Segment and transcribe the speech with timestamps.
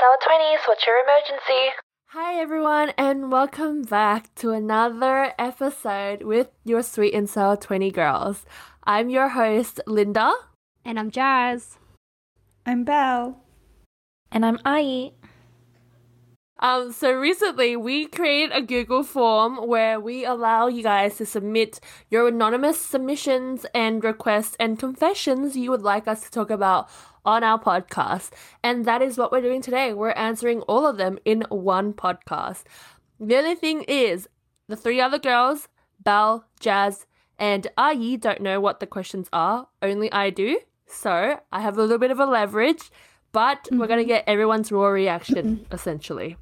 [0.00, 1.74] Sour 20s, what's your emergency?
[2.06, 8.46] Hi, everyone, and welcome back to another episode with your Sweet and Sour 20 girls.
[8.84, 10.32] I'm your host, Linda.
[10.86, 11.76] And I'm Jazz.
[12.64, 13.42] I'm Belle.
[14.32, 15.12] And I'm Ai.
[16.62, 21.80] Um, so recently we created a Google form where we allow you guys to submit
[22.10, 26.90] your anonymous submissions and requests and confessions you would like us to talk about
[27.24, 28.30] on our podcast.
[28.62, 29.94] And that is what we're doing today.
[29.94, 32.64] We're answering all of them in one podcast.
[33.18, 34.28] The only thing is,
[34.68, 35.68] the three other girls,
[35.98, 37.06] Belle, Jazz,
[37.38, 39.68] and Ai, don't know what the questions are.
[39.80, 40.60] Only I do.
[40.86, 42.90] So I have a little bit of a leverage,
[43.32, 46.36] but we're going to get everyone's raw reaction, essentially.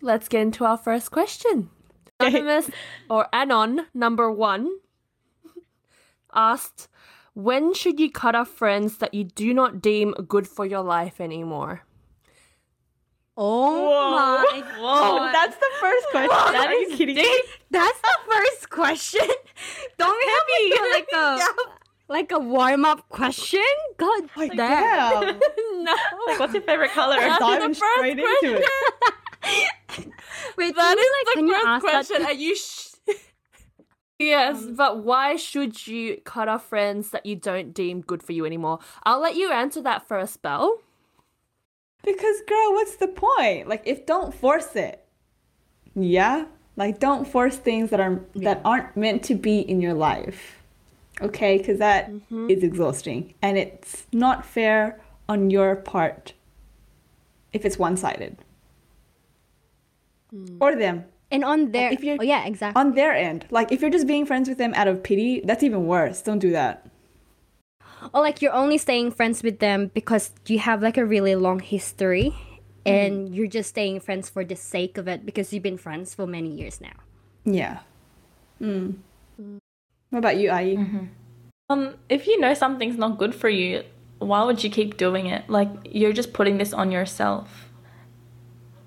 [0.00, 1.70] Let's get into our first question.
[2.20, 2.70] Anonymous
[3.10, 4.70] or Anon number one
[6.32, 6.88] asked,
[7.34, 11.20] When should you cut off friends that you do not deem good for your life
[11.20, 11.82] anymore?
[13.36, 15.34] Oh my Oh, god.
[15.34, 16.30] that's the first question.
[16.52, 17.22] That Are you is kidding me?
[17.22, 17.44] deep.
[17.70, 19.26] That's the first question.
[19.98, 21.38] Don't we have a, like a
[22.06, 23.60] like a warm up question?
[23.96, 25.20] God Like, damn.
[25.20, 25.40] damn.
[25.82, 25.96] no.
[26.26, 27.16] Like, what's your favorite color?
[27.16, 28.64] That's diving the first straight into it.
[30.56, 32.22] Wait, That is you, like, the first question.
[32.22, 32.30] that?
[32.30, 32.94] Are you sh-
[34.18, 34.74] Yes, um.
[34.74, 38.78] but why should you cut off friends that you don't deem good for you anymore?
[39.02, 40.80] I'll let you answer that for a spell.
[42.04, 43.68] Because, girl, what's the point?
[43.68, 45.04] Like, if don't force it.
[45.94, 46.46] Yeah?
[46.76, 50.62] Like, don't force things that are that aren't meant to be in your life.
[51.20, 51.58] Okay?
[51.58, 52.50] Because that mm-hmm.
[52.50, 56.34] is exhausting, and it's not fair on your part
[57.52, 58.36] if it's one sided.
[60.60, 61.04] Or them.
[61.30, 62.80] And on their if you're- oh yeah, exactly.
[62.80, 63.46] On their end.
[63.50, 66.22] Like, if you're just being friends with them out of pity, that's even worse.
[66.22, 66.86] Don't do that.
[68.12, 71.58] or like you're only staying friends with them because you have like a really long
[71.58, 72.34] history
[72.84, 76.26] and you're just staying friends for the sake of it because you've been friends for
[76.26, 76.92] many years now.
[77.46, 77.78] Yeah.
[78.60, 78.96] Mm.
[80.10, 80.76] What about you, Ai?
[81.70, 83.84] Um, if you know something's not good for you,
[84.18, 85.48] why would you keep doing it?
[85.48, 87.70] Like you're just putting this on yourself.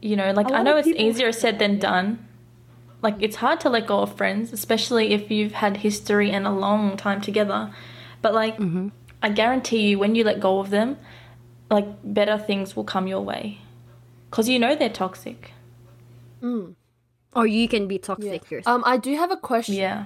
[0.02, 2.26] You know, like i know it's people- easier said than done.
[3.02, 6.52] Like it's hard to let go of friends, especially if you've had history and a
[6.52, 7.72] long time together.
[8.22, 8.58] But like
[9.22, 10.98] I guarantee you when you let go of them,
[11.70, 13.60] like better things will come your way.
[14.32, 15.54] Cuz you know they're toxic.
[16.42, 16.74] mm.
[17.36, 18.76] Or you can be toxic yourself.
[18.76, 19.76] Um, I do have a question.
[19.76, 20.06] Yeah.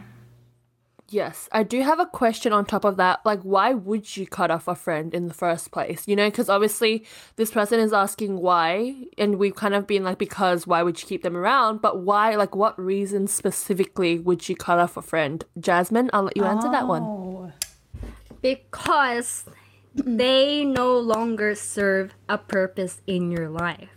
[1.11, 3.19] Yes, I do have a question on top of that.
[3.25, 6.07] Like, why would you cut off a friend in the first place?
[6.07, 7.05] You know, because obviously
[7.35, 11.07] this person is asking why, and we've kind of been like, because why would you
[11.07, 11.81] keep them around?
[11.81, 15.43] But why, like, what reason specifically would you cut off a friend?
[15.59, 17.03] Jasmine, I'll let you answer that one.
[17.03, 17.51] Oh.
[18.41, 19.45] because
[19.93, 23.89] they no longer serve a purpose in your life.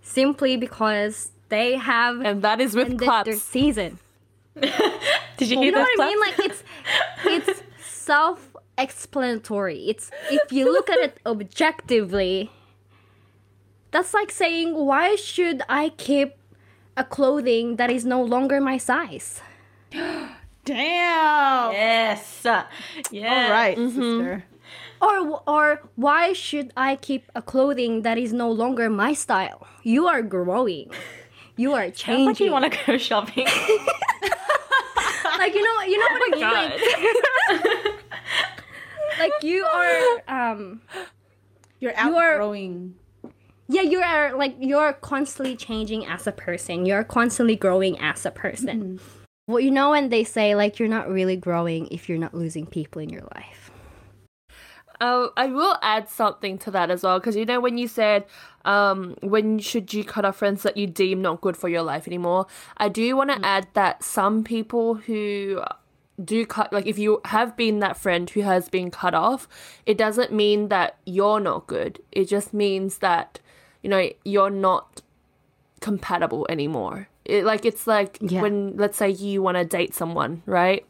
[0.00, 3.98] Simply because they have And that is with ended their season.
[5.36, 6.20] Did you hear You know those what I mean?
[6.20, 6.62] Like it's
[7.24, 9.88] it's self-explanatory.
[9.88, 12.50] It's if you look at it objectively,
[13.90, 16.34] that's like saying why should I keep
[16.96, 19.40] a clothing that is no longer my size?
[20.64, 21.72] Damn.
[21.72, 22.40] Yes.
[23.10, 23.44] Yeah.
[23.44, 23.88] All right, mm-hmm.
[23.90, 24.44] sister.
[25.02, 29.66] Or or why should I keep a clothing that is no longer my style?
[29.82, 30.90] You are growing.
[31.56, 32.26] You are Sounds changing.
[32.26, 33.46] like you want to go shopping.
[35.44, 37.60] like you know you know what I mean?
[37.60, 37.94] Like,
[39.18, 40.80] like you are um
[41.80, 42.94] You're You are- outgrowing.
[43.68, 46.86] yeah you are like you're constantly changing as a person.
[46.86, 49.00] You're constantly growing as a person.
[49.46, 52.64] Well, you know when they say like you're not really growing if you're not losing
[52.66, 53.63] people in your life.
[55.00, 58.24] Um, I will add something to that as well because you know when you said
[58.64, 62.06] um, when should you cut off friends that you deem not good for your life
[62.06, 62.46] anymore.
[62.76, 65.62] I do want to add that some people who
[66.24, 69.48] do cut like if you have been that friend who has been cut off,
[69.84, 72.00] it doesn't mean that you're not good.
[72.12, 73.40] It just means that
[73.82, 75.02] you know you're not
[75.80, 77.08] compatible anymore.
[77.24, 78.42] It like it's like Yeah.
[78.42, 80.86] when let's say you want to date someone, right?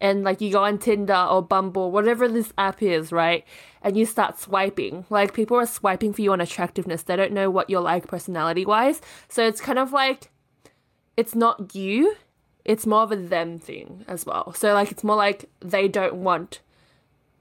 [0.00, 3.44] And like you go on Tinder or Bumble, whatever this app is, right?
[3.82, 5.06] And you start swiping.
[5.08, 7.02] Like people are swiping for you on attractiveness.
[7.02, 9.00] They don't know what you're like personality wise.
[9.28, 10.30] So it's kind of like
[11.16, 12.16] it's not you,
[12.64, 14.52] it's more of a them thing as well.
[14.52, 16.60] So like it's more like they don't want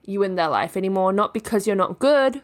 [0.05, 2.41] you in their life anymore, not because you're not good,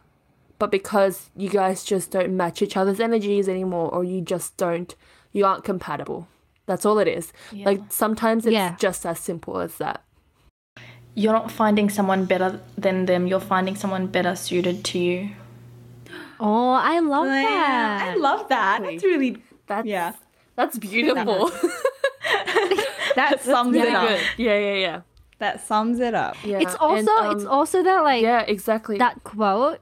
[0.60, 4.96] but because you guys just don't match each other's energies anymore or you just don't
[5.32, 6.28] you aren't compatible.
[6.66, 7.34] That's all it is.
[7.54, 8.76] Like sometimes it's Yeah.
[8.80, 10.04] just as simple as that.
[11.16, 13.28] You're not finding someone better than them.
[13.28, 15.30] You're finding someone better suited to you.
[16.44, 18.08] Oh, I love Yeah, that.
[18.10, 18.82] I love that.
[18.82, 19.38] That's really
[19.68, 20.14] That's yeah.
[20.56, 21.52] That's beautiful.
[23.16, 24.08] That sums really it up.
[24.10, 24.22] good.
[24.38, 25.02] Yeah, yeah, yeah.
[25.40, 26.36] That sums it up.
[26.44, 26.60] Yeah.
[26.60, 28.98] it's also and, it's um, also that like yeah, exactly.
[28.98, 29.80] that quote.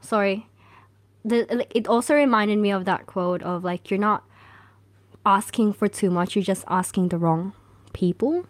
[0.00, 0.46] Sorry,
[1.24, 4.24] the it also reminded me of that quote of like you're not
[5.24, 6.36] asking for too much.
[6.36, 7.52] You're just asking the wrong
[7.92, 8.46] people.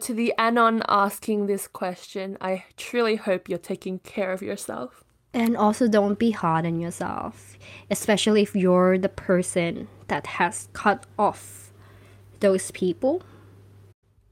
[0.00, 5.04] to the anon asking this question, I truly hope you're taking care of yourself.
[5.34, 7.58] And also, don't be hard on yourself,
[7.90, 11.70] especially if you're the person that has cut off
[12.40, 13.22] those people.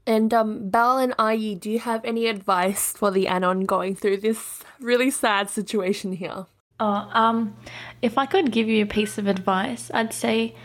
[0.07, 4.17] And um, Belle and Ai, do you have any advice for the anon going through
[4.17, 6.45] this really sad situation here?
[6.79, 7.55] Oh, um,
[8.01, 10.55] if I could give you a piece of advice, I'd say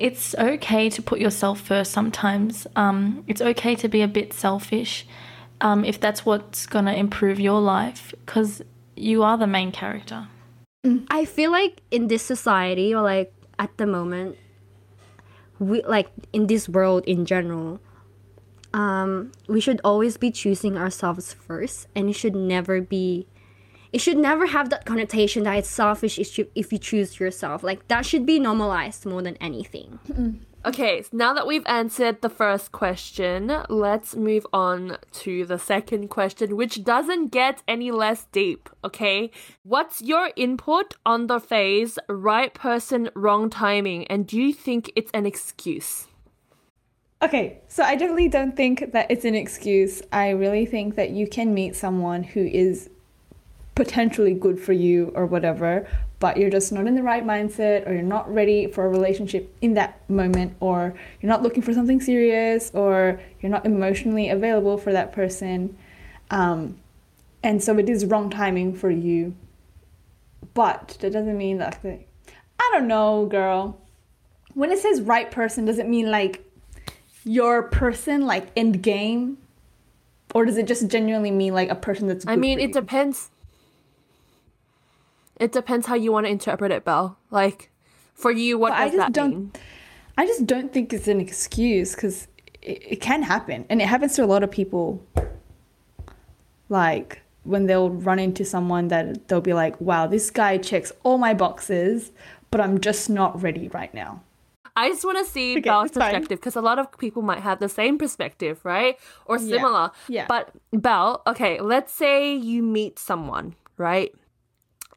[0.00, 2.66] it's okay to put yourself first sometimes.
[2.74, 5.06] Um, it's okay to be a bit selfish
[5.60, 8.62] um, if that's what's going to improve your life because
[8.96, 10.28] you are the main character.
[11.10, 14.38] I feel like in this society or like at the moment,
[15.58, 17.78] we like in this world in general,
[18.72, 23.26] um, we should always be choosing ourselves first, and it should never be.
[23.92, 27.62] It should never have that connotation that it's selfish if you, if you choose yourself.
[27.62, 29.98] Like that should be normalized more than anything.
[30.08, 30.30] Mm-hmm.
[30.62, 36.08] Okay, so now that we've answered the first question, let's move on to the second
[36.08, 39.30] question, which doesn't get any less deep, okay?
[39.62, 45.10] What's your input on the phrase right person, wrong timing, and do you think it's
[45.14, 46.08] an excuse?
[47.22, 50.02] Okay, so I definitely don't think that it's an excuse.
[50.12, 52.90] I really think that you can meet someone who is
[53.80, 55.88] potentially good for you or whatever,
[56.18, 59.50] but you're just not in the right mindset or you're not ready for a relationship
[59.62, 64.76] in that moment or you're not looking for something serious or you're not emotionally available
[64.76, 65.74] for that person.
[66.30, 66.76] Um,
[67.42, 69.34] and so it is wrong timing for you.
[70.52, 73.80] But that doesn't mean that I don't know, girl.
[74.52, 76.44] When it says right person, does it mean like
[77.24, 79.38] your person, like end game?
[80.34, 82.74] Or does it just genuinely mean like a person that's I mean, it you?
[82.74, 83.30] depends.
[85.40, 87.16] It depends how you want to interpret it, Belle.
[87.30, 87.70] Like,
[88.14, 89.52] for you, what But I does just that don't- mean?
[90.18, 92.28] I just don't think it's an excuse because
[92.60, 93.64] it, it can happen.
[93.70, 95.02] And it happens to a lot of people.
[96.68, 101.16] Like when they'll run into someone that they'll be like, wow, this guy checks all
[101.18, 102.12] my boxes,
[102.50, 104.22] but I'm just not ready right now.
[104.76, 107.58] I just want to see Okay, Belle's perspective because a lot of people might have
[107.58, 108.98] the same perspective, right?
[109.26, 109.90] Or similar.
[110.08, 110.26] yeah.
[110.28, 114.14] But Belle, okay, let's say you meet someone, right?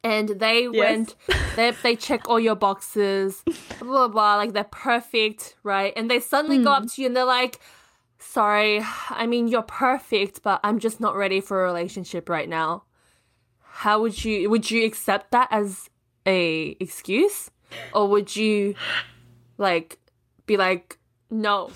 [0.04, 1.16] And they went,
[1.56, 3.42] they, they check all your boxes,
[3.80, 5.92] blah, blah, blah, like they're perfect, right?
[5.96, 6.82] And they suddenly go Hmm.
[6.84, 7.58] up to you and they're like,
[8.18, 12.84] sorry, I mean, you're perfect, but I'm just not ready for a relationship right now.
[13.62, 15.88] How would you, would you accept that as
[16.26, 17.50] a excuse?
[17.92, 18.74] Or would you
[19.58, 19.98] like
[20.46, 20.98] be like
[21.30, 21.70] no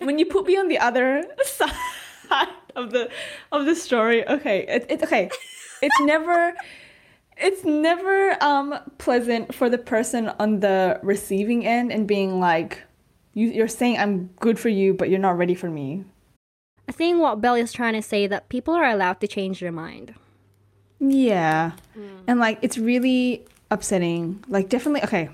[0.00, 3.08] when you put me on the other side of the
[3.50, 5.30] of the story okay it, it okay
[5.82, 6.54] it's never
[7.36, 12.82] it's never um pleasant for the person on the receiving end and being like
[13.34, 16.04] you, you're saying i'm good for you but you're not ready for me.
[16.88, 19.72] I think what Belle is trying to say that people are allowed to change their
[19.72, 20.14] mind.
[21.00, 21.72] yeah.
[22.26, 24.44] And like it's really upsetting.
[24.48, 25.30] Like definitely okay.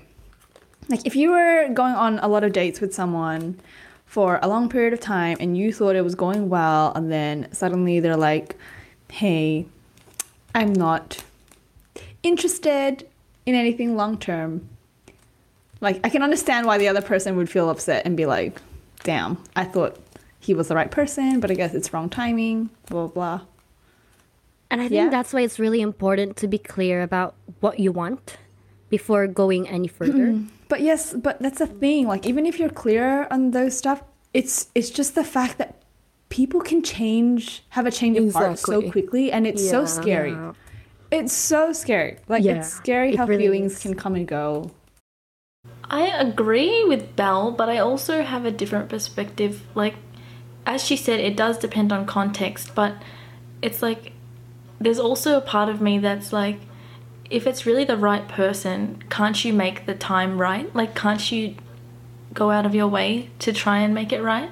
[0.87, 3.59] Like if you were going on a lot of dates with someone
[4.05, 7.47] for a long period of time and you thought it was going well and then
[7.51, 8.55] suddenly they're like
[9.11, 9.65] hey
[10.55, 11.23] i'm not
[12.23, 13.07] interested
[13.45, 14.67] in anything long term
[15.81, 18.59] like i can understand why the other person would feel upset and be like
[19.03, 19.97] damn i thought
[20.39, 23.41] he was the right person but i guess it's wrong timing blah blah blah
[24.71, 25.09] And I think Yeah.
[25.09, 28.37] that's why it's really important to be clear about what you want
[28.93, 30.29] before going any further.
[30.29, 30.53] Mm-hmm.
[30.69, 32.05] But yes, but that's the thing.
[32.05, 35.78] Like even if you're clear on those stuff, it's it's just the fact that
[36.29, 40.31] people can change, have a change of heart so quickly, and it's so scary.
[40.31, 40.53] Yeah.
[41.11, 42.17] It's so scary.
[42.27, 43.79] Like Yeah, it's scary it how really feelings is.
[43.79, 44.71] can come and go.
[45.83, 49.63] I agree with Belle, but I also have a different perspective.
[49.73, 49.95] Like,
[50.65, 52.93] as she said, it does depend on context, but
[53.61, 54.13] it's like
[54.79, 56.59] there's also a part of me that's like,
[57.29, 60.73] if it's really the right person, can't you make the time right?
[60.75, 61.55] Like, can't you
[62.33, 64.51] go out of your way to try and make it right?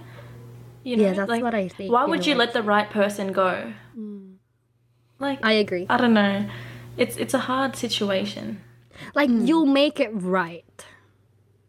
[0.87, 2.39] You Yeah, that's like, what I think, Why would you way.
[2.47, 3.73] let the right person go?
[5.19, 5.85] Like, I agree.
[5.89, 6.47] I don't know.
[6.95, 8.61] It's it's a hard situation.
[9.13, 10.85] Like you'll make it right.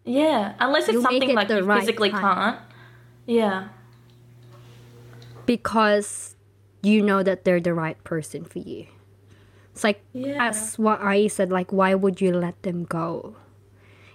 [0.04, 2.22] Yeah, unless it's You make something it like you right physically time.
[2.22, 2.58] can't.
[3.26, 3.68] Yeah.
[5.46, 6.36] because
[6.82, 8.86] you know that they're the right person for you.
[9.72, 10.36] It's like Yeah.
[10.48, 13.36] as what I said, like why would you let them go?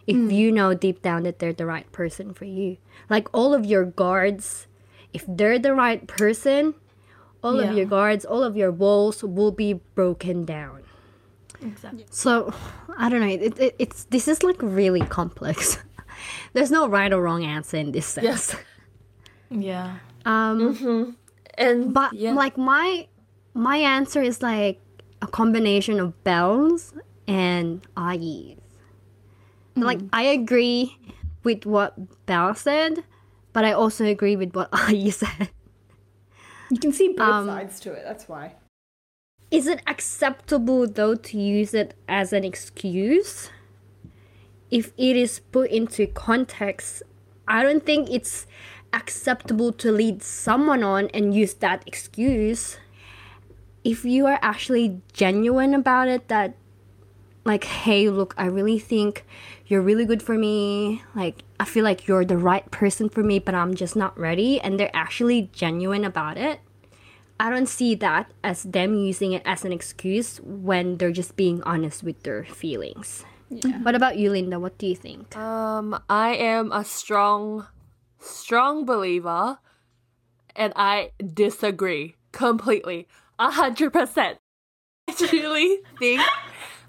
[0.05, 0.29] If Hmm.
[0.29, 2.77] you know deep down that they're the right person for you.
[3.09, 4.67] Like all of your guards,
[5.13, 6.73] if they're the right person,
[7.43, 10.83] all of your guards, all of your walls will be broken down.
[11.61, 12.05] Exactly.
[12.09, 12.53] So
[12.97, 13.27] I don't know.
[13.27, 15.77] It, it, it's this is like really complex.
[16.53, 18.25] There's no right or wrong answer in this sense.
[18.25, 18.55] Yes.
[19.49, 19.97] Yeah.
[20.25, 21.15] Um,
[21.59, 22.33] And but yeah.
[22.33, 23.07] like my
[23.53, 24.81] my answer is like
[25.21, 26.91] a combination of Belle's
[27.27, 28.57] and Ai's.
[29.75, 30.97] Like I agree
[31.43, 31.93] with what
[32.25, 33.03] Belle said,
[33.53, 35.49] but I also agree with what Ai said.
[36.69, 38.03] You can see both Um, sides to it.
[38.03, 38.55] That's why.
[39.51, 43.51] Is it acceptable though to use it as an excuse?
[44.71, 47.03] If it is put into context,
[47.47, 48.47] I don't think it's
[48.91, 52.77] acceptable to lead someone on and use that excuse.
[53.83, 56.55] If you are actually genuine about it, that,
[57.45, 59.25] like, hey, look, I really think
[59.67, 61.01] you're really good for me.
[61.15, 64.59] Like, I feel like you're the right person for me, but I'm just not ready.
[64.59, 66.59] And they're actually genuine about it.
[67.39, 71.61] I don't see that as them using it as an excuse when they're just being
[71.63, 73.25] honest with their feelings.
[73.81, 74.59] What about you, Linda?
[74.59, 75.35] What do you think?
[75.35, 77.67] Um, I am a strong,
[78.19, 79.59] strong believer,
[80.55, 83.07] and I disagree completely,
[83.37, 84.39] a hundred percent.
[85.07, 86.21] I truly think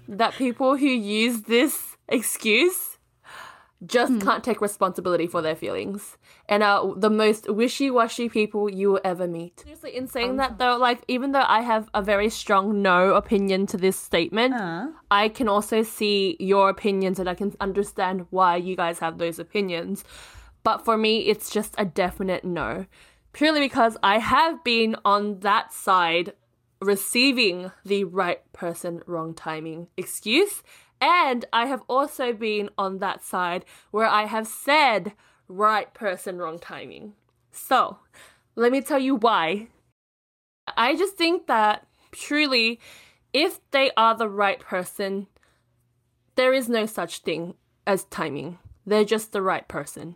[0.07, 2.97] that people who use this excuse
[3.85, 9.01] just can't take responsibility for their feelings and are the most wishy-washy people you will
[9.03, 9.59] ever meet.
[9.59, 13.65] Seriously, in saying that though, like even though I have a very strong no opinion
[13.67, 18.55] to this statement, Uh, I can also see your opinions and I can understand why
[18.55, 20.03] you guys have those opinions.
[20.63, 22.85] But for me, it's just a definite no.
[23.33, 26.33] Purely because I have been on that side
[26.81, 30.63] receiving the right person, wrong timing excuse.
[31.01, 35.13] And I have also been on that side where I have said
[35.47, 37.13] right person, wrong timing.
[37.51, 37.99] So,
[38.55, 39.67] let me tell you why.
[40.75, 42.79] I just think that truly,
[43.33, 45.27] if they are the right person,
[46.35, 47.55] there is no such thing
[47.85, 48.57] as timing.
[48.85, 50.15] They're just the right person.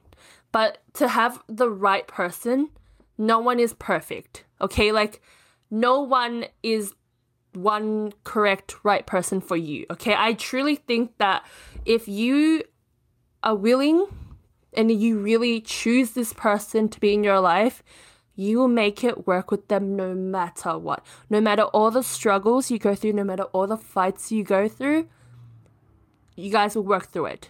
[0.52, 2.70] But to have the right person,
[3.18, 4.46] no one is perfect.
[4.62, 4.92] Okay?
[4.92, 5.22] Like,
[5.72, 6.94] no one is
[7.54, 9.86] one correct right person for you.
[9.92, 10.16] Okay?
[10.18, 11.46] I truly think that
[11.86, 12.64] if you
[13.44, 14.06] are willing
[14.74, 17.84] and you really choose this person to be in your life,
[18.36, 21.06] you will make it work with them no matter what.
[21.30, 24.68] No matter all the struggles you go through, no matter all the fights you go
[24.68, 25.08] through,
[26.36, 27.50] you guys will work through it.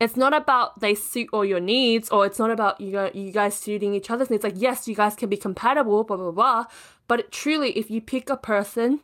[0.00, 3.54] It's not about they suit all your needs, or it's not about you you guys
[3.54, 4.42] suiting each other's needs.
[4.42, 6.64] Like yes, you guys can be compatible, blah blah blah.
[7.06, 9.00] But truly, if you pick a person,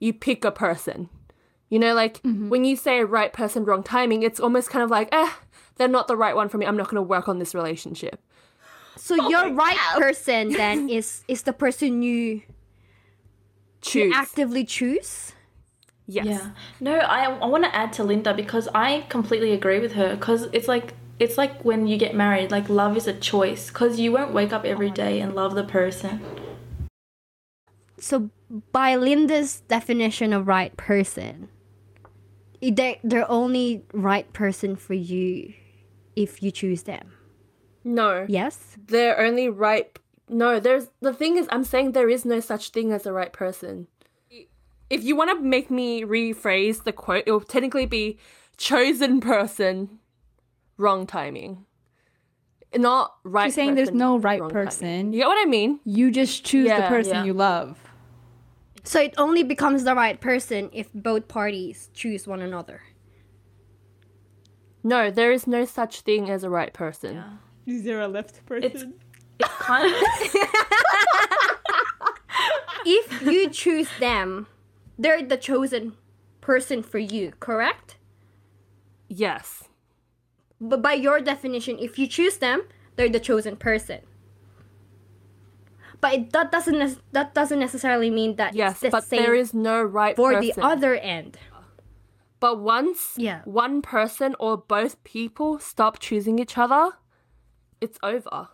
[0.00, 1.08] you pick a person.
[1.68, 2.20] You know, like
[2.50, 5.30] when you say right person, wrong timing, it's almost kind of like, eh,
[5.76, 6.66] they're not the right one for me.
[6.66, 8.20] I'm not going to work on this relationship.
[8.96, 12.42] So your right person then is is the person you
[13.80, 14.14] Choose.
[14.14, 15.32] actively choose.
[16.06, 16.26] yes.
[16.26, 16.50] Yeah.
[16.78, 20.48] No, I I want to add to Linda because I completely agree with her because
[20.52, 24.12] it's like it's like when you get married, like love is a choice because you
[24.12, 26.20] won't wake up every day and love the person.
[28.02, 28.30] So
[28.72, 31.48] by Linda's definition of right person,
[32.60, 35.54] they they're only right person for you
[36.16, 37.12] if you choose them.
[37.84, 38.26] No.
[38.28, 38.76] Yes.
[38.86, 39.96] They're only right.
[40.28, 43.32] No, there's the thing is, I'm saying there is no such thing as a right
[43.32, 43.86] person.
[44.90, 48.18] If you want to make me rephrase the quote, it will technically be
[48.56, 50.00] chosen person,
[50.76, 51.66] wrong timing.
[52.74, 53.46] Not right.
[53.46, 54.64] She's saying there's no right wrong timing.
[54.66, 55.12] person.
[55.12, 55.78] You get what I mean?
[55.84, 57.24] You just choose the person yeah.
[57.24, 57.78] you love.
[58.84, 62.82] So it only becomes the right person if both parties choose one another.
[64.82, 67.22] No, there is no such thing as a right person.
[67.66, 68.70] Is there a left person?
[68.70, 68.84] It's
[69.38, 70.02] it's kind of
[72.84, 74.48] If you choose them,
[74.98, 75.92] they're the chosen
[76.40, 77.96] person for you, correct?
[79.08, 79.68] Yes.
[80.60, 82.62] But by your definition, if you choose them,
[82.96, 84.00] they're the chosen person.
[86.02, 89.34] But it, that doesn't that doesn't necessarily mean that Yes, it's the but same there
[89.34, 90.52] is no right for person.
[90.56, 91.38] the other end.
[92.40, 93.40] But once Yeah.
[93.46, 96.90] one person or both people stop choosing each other,
[97.80, 98.48] it's over.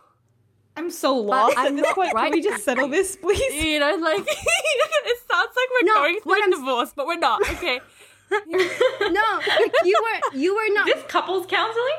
[0.77, 2.13] I'm so lost I'm at this point.
[2.13, 2.31] right.
[2.31, 3.63] Can we just settle this, please?
[3.65, 7.07] You know, like it sounds like we're No, going through what a I'm- divorce, but
[7.07, 7.41] we're not.
[7.49, 7.79] Okay.
[8.31, 11.97] No, like you were you were not this couples counseling.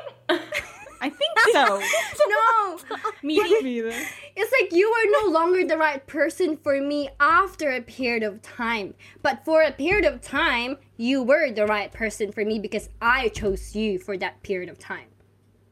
[1.01, 1.81] I think so.
[2.29, 2.79] no.
[3.23, 3.91] Me neither.
[4.35, 8.41] it's like you are no longer the right person for me after a period of
[8.41, 8.93] time.
[9.23, 13.29] But for a period of time, you were the right person for me because I
[13.29, 15.07] chose you for that period of time.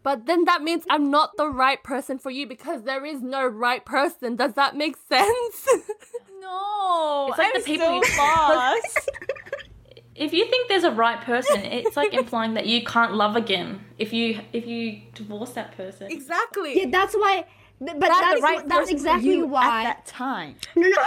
[0.01, 3.45] But then that means I'm not the right person for you because there is no
[3.45, 4.36] right person.
[4.36, 5.67] Does that make sense?
[6.41, 9.09] No, It's like I'm the people so you- lost.
[10.19, 13.79] If you think there's a right person, it's like implying that you can't love again
[13.97, 16.11] if you if you divorce that person.
[16.11, 16.77] exactly.
[16.77, 17.45] Yeah, that's why.
[17.81, 19.79] But That's that's, right that's exactly why.
[19.79, 20.55] at that time.
[20.75, 21.01] No, no.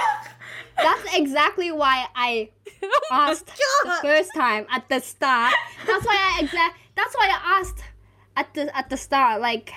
[0.78, 2.49] That's exactly why I
[2.83, 3.47] oh asked
[3.85, 5.52] the first time at the start.
[5.87, 6.78] That's why I exact.
[6.97, 7.85] That's why I asked
[8.38, 9.42] at the at the start.
[9.42, 9.75] Like,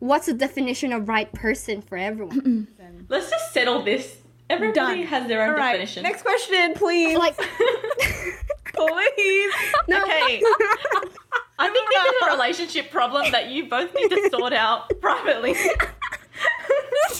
[0.00, 2.66] what's the definition of right person for everyone?
[3.08, 4.18] Let's just settle this.
[4.50, 5.06] Everybody Done.
[5.06, 6.02] has their own All right, definition.
[6.02, 7.16] next question, please.
[7.16, 7.36] like,
[8.74, 9.52] please.
[9.88, 10.02] no.
[10.02, 10.42] Okay.
[11.58, 15.52] I think this is a relationship problem that you both need to sort out privately.
[15.52, 15.92] That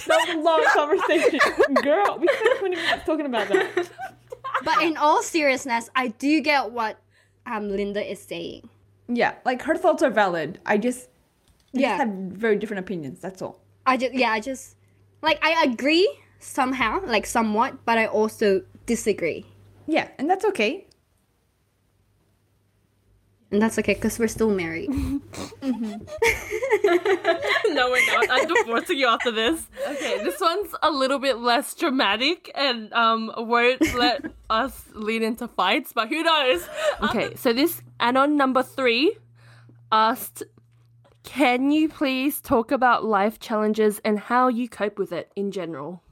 [0.08, 1.38] was a long conversation.
[1.82, 3.90] Girl, we spent 20 minutes talking about that.
[4.64, 6.98] But in all seriousness, I do get what
[7.46, 8.68] um Linda is saying.
[9.08, 10.58] Yeah, like her thoughts are valid.
[10.64, 11.08] I just,
[11.76, 11.88] I Yeah.
[11.98, 13.20] just have very different opinions.
[13.20, 13.60] That's all.
[13.86, 14.76] I just yeah, I just
[15.22, 16.08] like I agree
[16.40, 19.46] somehow, like somewhat, but I also disagree.
[19.86, 20.86] Yeah, and that's okay.
[23.52, 24.90] And that's okay because we're still married.
[24.90, 25.20] no,
[25.62, 25.98] we're
[28.06, 28.30] not.
[28.30, 29.66] I'm divorcing you after this.
[29.88, 35.48] Okay, this one's a little bit less dramatic and um won't let us lead into
[35.48, 36.68] fights, but who knows?
[37.02, 39.16] Okay, so this anon number three
[39.90, 40.44] asked,
[41.24, 46.04] "Can you please talk about life challenges and how you cope with it in general?"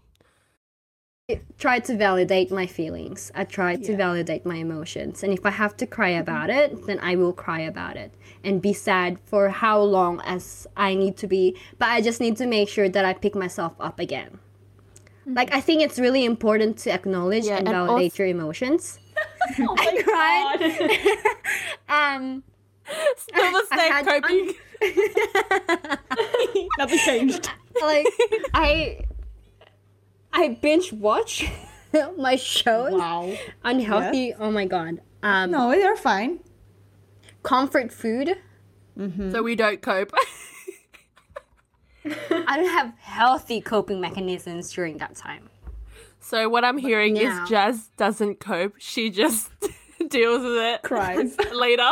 [1.31, 3.31] I try to validate my feelings.
[3.35, 5.23] I try to validate my emotions.
[5.23, 8.63] And if I have to cry about it, then I will cry about it and
[8.63, 11.55] be sad for how long as I need to be.
[11.79, 14.39] But I just need to make sure that I pick myself up again.
[15.27, 18.99] Like I think it's really important to acknowledge Yeah, and and validate also- your emotions.
[19.61, 20.63] Oh I cried.
[21.91, 22.43] um
[23.19, 24.55] Still the same coping.
[26.79, 27.51] Nothing changed.
[27.83, 28.07] like
[28.55, 29.01] I
[30.33, 31.45] I binge watch
[32.17, 32.93] my shows.
[32.93, 33.33] Wow.
[33.65, 34.35] Unhealthy.
[34.39, 35.01] Oh my god.
[35.23, 36.41] Um No, they're fine.
[37.43, 38.37] comfort food.
[38.97, 40.13] so we don't cope.
[42.05, 45.51] I don't have healthy coping mechanisms during that time.
[46.21, 48.75] so what I'm hearing now- is Jazz doesn't cope.
[48.79, 49.51] She just
[50.09, 51.37] deals with it Cries.
[51.53, 51.83] later.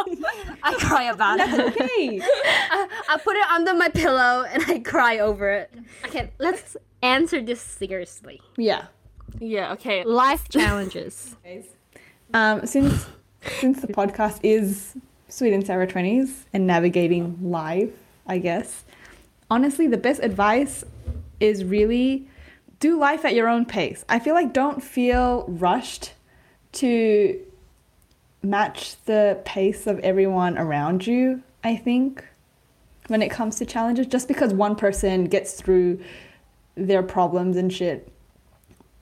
[0.62, 1.51] I cry about it.
[1.61, 2.20] okay.
[3.09, 5.75] I put it under my pillow and I cry over it.
[6.07, 8.40] Okay, let's answer this seriously.
[8.57, 8.87] Yeah.
[9.38, 10.05] Yeah, okay.
[10.05, 11.37] Life challenges.
[12.35, 13.07] Um, since
[13.61, 14.97] since the podcast is
[15.29, 17.92] Sweet and Sour Twenties and navigating life,
[18.27, 18.85] I guess.
[19.49, 20.83] Honestly, the best advice
[21.38, 22.27] is really
[22.81, 24.05] do life at your own pace.
[24.09, 26.14] I feel like don't feel rushed
[26.73, 27.40] to
[28.42, 31.42] match the pace of everyone around you.
[31.62, 32.25] I think
[33.07, 36.01] when it comes to challenges, just because one person gets through
[36.77, 38.12] their problems and shit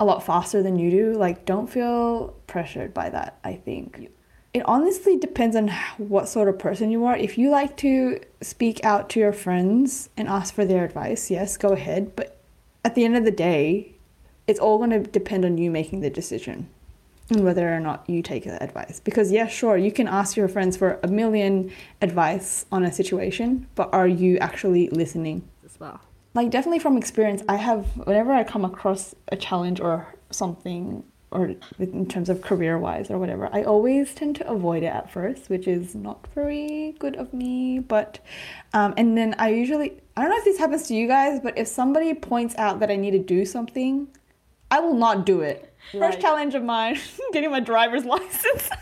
[0.01, 1.13] a lot faster than you do.
[1.13, 4.09] Like, don't feel pressured by that, I think.
[4.53, 7.17] It honestly depends on what sort of person you are.
[7.17, 11.57] If you like to speak out to your friends and ask for their advice, yes,
[11.57, 12.15] go ahead.
[12.15, 12.41] But
[12.85, 13.95] at the end of the day,
[14.47, 16.69] it's all going to depend on you making the decision
[17.31, 19.01] and whether or not you take that advice.
[19.01, 23.67] Because, yeah, sure, you can ask your friends for a million advice on a situation,
[23.75, 25.49] but are you actually listening?
[25.75, 26.01] as well.
[26.35, 31.53] Like definitely from experience i have whenever i come across a challenge or something or
[31.79, 35.49] in terms of career wise or whatever i always tend to avoid it at first
[35.51, 38.19] which is not very good of me but
[38.73, 41.57] um, and then i usually i don't know if this happens to you guys but
[41.59, 44.09] if somebody points out that i need to do something
[44.71, 45.71] i will not do it.
[45.93, 46.99] First challenge of mine
[47.33, 48.71] getting my driver's license.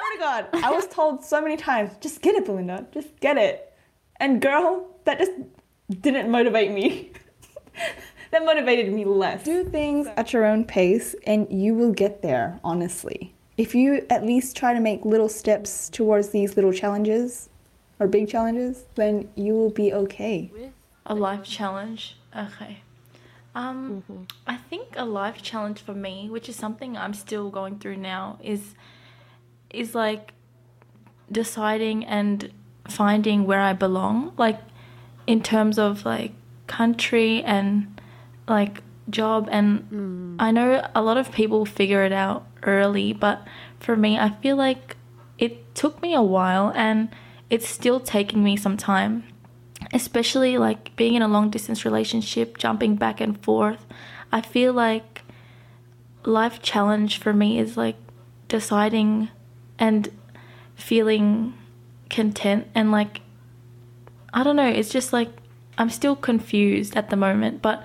[0.00, 3.36] Oh my god i was told so many times just get it belinda just get
[3.36, 3.74] it.
[4.18, 5.32] And girl that just
[5.90, 7.12] didn't motivate me.
[8.30, 9.44] that motivated me less.
[9.44, 13.34] Do things at your own pace and you will get there, honestly.
[13.56, 17.48] If you at least try to make little steps towards these little challenges
[17.98, 20.50] or big challenges, then you will be okay.
[20.52, 20.72] With
[21.06, 22.16] A life challenge.
[22.36, 22.82] Okay.
[23.54, 27.96] Um, I think a life challenge for me, which is something I'm still going through
[27.96, 28.74] now, is
[29.70, 30.32] is like
[31.30, 32.52] deciding and
[32.88, 34.60] finding where I belong, like
[35.28, 36.32] in terms of like
[36.66, 38.00] country and
[38.48, 40.36] like job and mm.
[40.38, 43.46] I know a lot of people figure it out early, but
[43.78, 44.96] for me I feel like
[45.38, 47.08] it took me a while and
[47.48, 49.22] it's still taking me some time
[49.92, 53.86] especially like being in a long distance relationship, jumping back and forth.
[54.32, 55.22] I feel like
[56.24, 57.96] life challenge for me is like
[58.48, 59.28] deciding
[59.78, 60.10] and
[60.74, 61.54] feeling
[62.10, 63.20] content and like
[64.32, 65.30] I don't know, it's just like
[65.76, 67.82] I'm still confused at the moment, but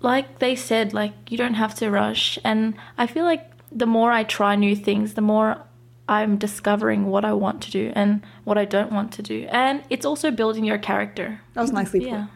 [0.00, 4.10] like they said, like you don't have to rush and I feel like the more
[4.10, 5.62] I try new things, the more
[6.08, 9.46] I'm discovering what I want to do and what I don't want to do.
[9.50, 11.40] And it's also building your character.
[11.54, 12.08] That was nicely put.
[12.08, 12.26] Yeah.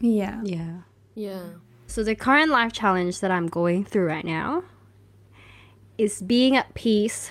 [0.00, 0.40] Yeah.
[0.42, 0.76] Yeah.
[1.14, 1.42] Yeah.
[1.86, 4.64] So the current life challenge that I'm going through right now
[5.98, 7.30] is being at peace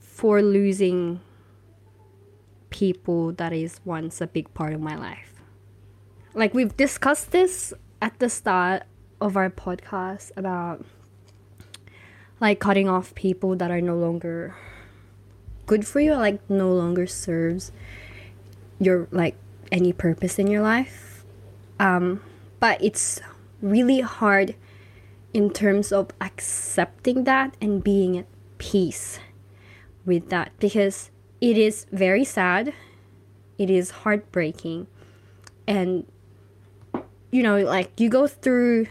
[0.00, 1.20] for losing
[2.72, 5.42] people that is once a big part of my life.
[6.34, 8.82] Like we've discussed this at the start
[9.20, 10.84] of our podcast about
[12.40, 14.56] like cutting off people that are no longer
[15.66, 17.70] good for you, like no longer serves
[18.80, 19.36] your like
[19.70, 21.24] any purpose in your life.
[21.78, 22.22] Um,
[22.58, 23.20] but it's
[23.60, 24.54] really hard
[25.32, 28.26] in terms of accepting that and being at
[28.58, 29.18] peace
[30.04, 31.10] with that because
[31.42, 32.72] it is very sad,
[33.58, 34.86] it is heartbreaking,
[35.66, 36.06] and
[37.32, 38.86] you know, like you go through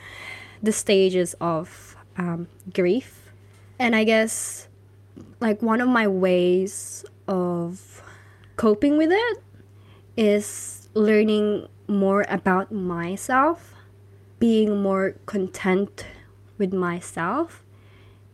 [0.62, 3.32] the stages of um, grief,
[3.80, 4.68] and I guess
[5.40, 8.04] like one of my ways of
[8.58, 9.38] coping with it
[10.18, 13.74] is learning more about myself,
[14.40, 16.06] being more content
[16.58, 17.64] with myself,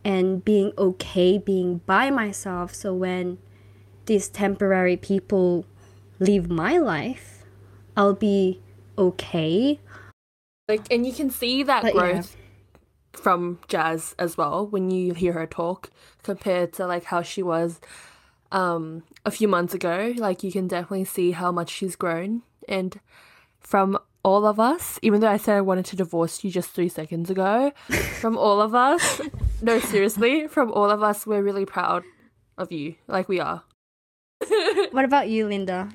[0.04, 2.74] and being okay being by myself.
[2.74, 3.38] So when
[4.08, 5.64] these temporary people
[6.18, 7.44] leave my life,
[7.96, 8.60] I'll be
[8.98, 9.78] okay.
[10.66, 12.00] Like, and you can see that But yeah.
[12.00, 12.36] growth
[13.12, 15.90] from Jazz as well when you hear her talk
[16.22, 17.80] compared to like how she was
[18.52, 20.14] um a few months ago.
[20.16, 22.42] Like, you can definitely see how much she's grown.
[22.68, 22.98] And
[23.60, 26.88] from all of us, even though I said I wanted to divorce you just three
[26.88, 27.72] seconds ago,
[28.20, 29.20] from all of us,
[29.62, 32.04] no, seriously, from all of us, we're really proud
[32.56, 32.96] of you.
[33.06, 33.62] Like, we are.
[34.90, 35.90] What about you, Linda?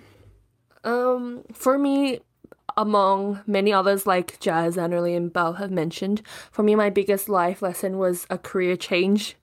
[0.84, 2.20] Um, for me,
[2.76, 7.62] among many others like Jazz, Annerly, and Belle have mentioned, for me, my biggest life
[7.62, 9.36] lesson was a career change.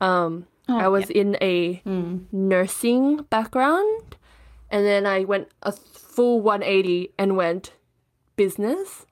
[0.00, 1.82] Um, I was in a
[2.32, 4.16] nursing background,
[4.70, 7.72] and then I went a full 180 and went
[8.36, 9.06] business.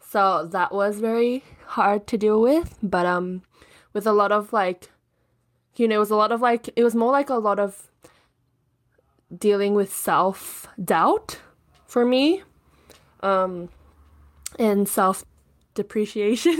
[0.00, 3.42] So that was very hard to deal with, but um,
[3.92, 4.90] with a lot of like,
[5.74, 7.90] you know, it was a lot of like, it was more like a lot of
[9.36, 11.40] dealing with self doubt
[11.86, 12.42] for me
[13.20, 13.68] um
[14.58, 15.24] and self
[15.74, 16.58] depreciation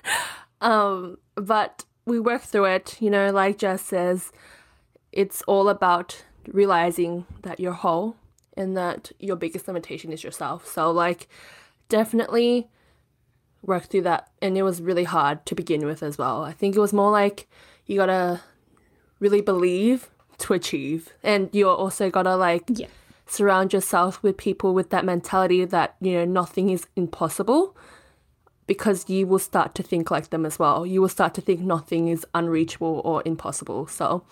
[0.60, 4.32] um but we work through it you know like Jess says
[5.12, 8.16] it's all about realizing that you're whole
[8.56, 10.66] and that your biggest limitation is yourself.
[10.66, 11.28] So like
[11.88, 12.68] definitely
[13.62, 14.30] work through that.
[14.42, 16.42] And it was really hard to begin with as well.
[16.42, 17.48] I think it was more like
[17.86, 18.40] you gotta
[19.20, 20.10] really believe
[20.44, 21.12] to achieve.
[21.22, 22.88] And you're also gotta like Yeah.
[23.26, 27.74] surround yourself with people with that mentality that you know nothing is impossible
[28.66, 30.84] because you will start to think like them as well.
[30.86, 33.86] You will start to think nothing is unreachable or impossible.
[33.86, 34.24] So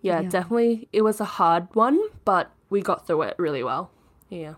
[0.00, 0.28] yeah, Yeah.
[0.28, 3.90] definitely it was a hard one but we got through it really well.
[4.28, 4.54] Yeah.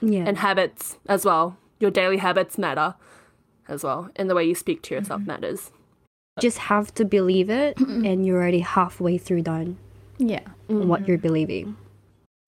[0.00, 0.24] Yeah.
[0.26, 1.56] and habits as well.
[1.80, 2.94] Your daily habits matter
[3.68, 5.28] as well and the way you speak to yourself mm-hmm.
[5.28, 5.70] matters.
[6.40, 7.78] Just have to believe it,
[8.08, 9.78] and you're already halfway through done
[10.18, 10.40] Yeah.
[10.68, 11.76] what you're believing.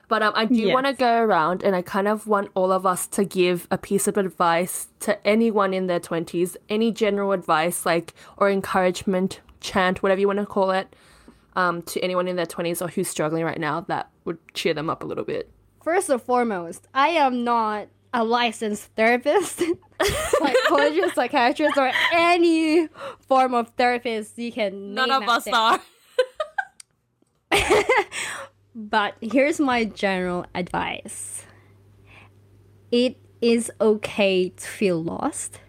[0.08, 0.74] But um, I do Yes.
[0.74, 3.76] want to go around and I kind of want all of us to give a
[3.78, 10.02] piece of advice to anyone in their 20s, any general advice, like, or encouragement, chant,
[10.04, 10.94] whatever you want to call it,
[11.56, 14.88] um, to anyone in their 20s or who's struggling right now that would cheer them
[14.88, 15.50] up a little bit.
[15.82, 19.60] First and foremost, I am not a licensed therapist,
[20.38, 22.88] psychologist, psychiatrist, or any
[23.26, 24.94] form of therapist you can.
[24.94, 25.54] None name of us there.
[25.54, 25.80] are.
[28.78, 31.46] But here's my general advice
[32.92, 35.60] it is okay to feel lost,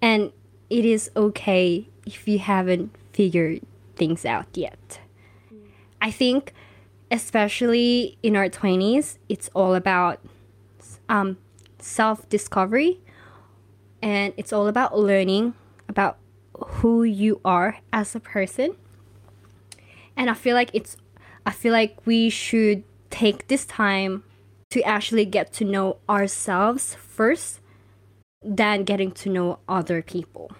[0.00, 0.30] and
[0.70, 3.62] it is okay if you haven't figured
[3.96, 5.00] things out yet.
[6.00, 6.52] I think,
[7.10, 10.20] especially in our 20s, it's all about
[11.08, 11.36] um,
[11.80, 13.00] self discovery
[14.00, 15.54] and it's all about learning
[15.88, 16.18] about
[16.54, 18.76] who you are as a person
[20.16, 20.96] and i feel like it's
[21.44, 24.22] i feel like we should take this time
[24.70, 27.60] to actually get to know ourselves first
[28.42, 30.50] than getting to know other people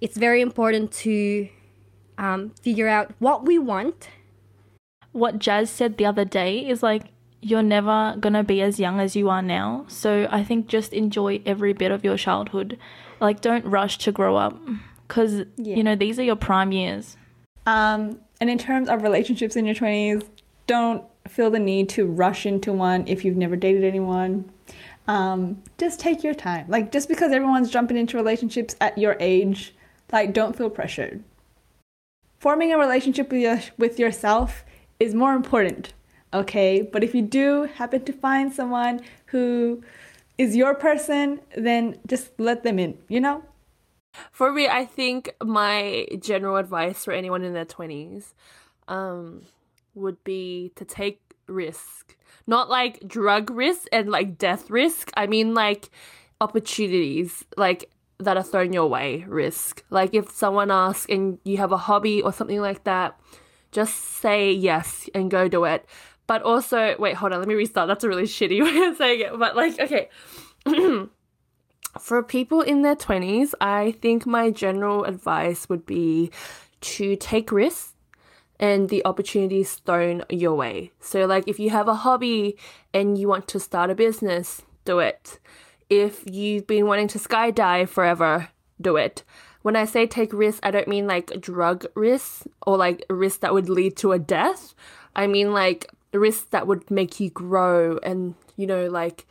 [0.00, 1.48] it's very important to
[2.18, 4.08] um, figure out what we want
[5.12, 7.04] what Jazz said the other day is like
[7.42, 9.84] you're never gonna be as young as you are now.
[9.88, 12.78] So I think just enjoy every bit of your childhood.
[13.20, 14.58] Like, don't rush to grow up
[15.06, 17.16] because, you know, these are your prime years.
[17.66, 20.26] Um, and in terms of relationships in your 20s,
[20.66, 24.50] don't feel the need to rush into one if you've never dated anyone.
[25.08, 26.66] Um, just take your time.
[26.68, 29.74] Like, just because everyone's jumping into relationships at your age,
[30.12, 31.22] like, don't feel pressured.
[32.38, 34.64] Forming a relationship with, your, with yourself
[34.98, 35.92] is more important,
[36.32, 36.82] okay?
[36.82, 39.82] But if you do happen to find someone who
[40.38, 43.44] is your person, then just let them in, you know?
[44.30, 48.32] For me, I think my general advice for anyone in their 20s
[48.88, 49.42] um,
[49.94, 52.16] would be to take risk.
[52.46, 55.10] Not like drug risk and like death risk.
[55.16, 55.90] I mean like
[56.40, 59.84] opportunities like that are thrown your way risk.
[59.90, 63.18] Like if someone asks and you have a hobby or something like that,
[63.70, 65.86] just say yes and go do it.
[66.26, 67.88] But also, wait, hold on, let me restart.
[67.88, 69.38] That's a really shitty way of saying it.
[69.38, 70.08] But like, okay.
[71.98, 76.30] For people in their 20s, I think my general advice would be
[76.80, 77.92] to take risks
[78.58, 80.92] and the opportunities thrown your way.
[81.00, 82.56] So, like, if you have a hobby
[82.94, 85.38] and you want to start a business, do it.
[85.90, 88.48] If you've been wanting to skydive forever,
[88.80, 89.24] do it.
[89.62, 93.52] When I say take risks, I don't mean like drug risks or like risks that
[93.52, 94.74] would lead to a death.
[95.14, 99.26] I mean like risks that would make you grow and, you know, like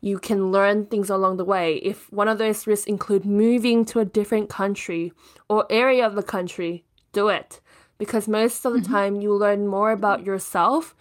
[0.00, 1.76] you can learn things along the way.
[1.76, 5.12] If one of those risks include moving to a different country
[5.48, 7.60] or area of the country, do it.
[7.98, 8.92] Because most of the mm-hmm.
[8.92, 10.94] time you learn more about yourself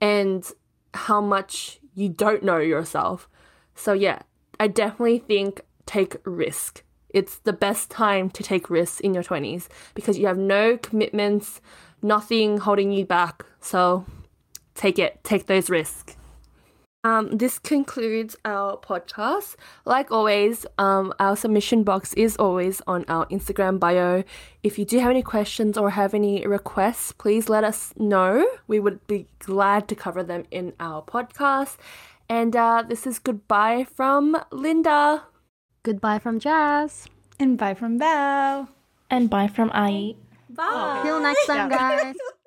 [0.00, 0.50] and
[0.92, 3.28] how much you don't know yourself.
[3.74, 4.20] So yeah,
[4.60, 6.82] I definitely think take risk.
[7.08, 11.60] It's the best time to take risks in your 20s because you have no commitments,
[12.02, 13.46] nothing holding you back.
[13.60, 14.04] So
[14.74, 16.13] take it, take those risks.
[17.04, 19.56] Um, this concludes our podcast.
[19.84, 24.24] Like always, um, our submission box is always on our Instagram bio.
[24.62, 28.48] If you do have any questions or have any requests, please let us know.
[28.66, 31.76] We would be glad to cover them in our podcast.
[32.26, 35.24] And uh, this is goodbye from Linda.
[35.82, 37.06] Goodbye from Jazz.
[37.38, 38.70] And bye from Belle.
[39.10, 40.14] And bye from Ai.
[40.48, 41.00] Bye.
[41.04, 42.14] Till next time, guys.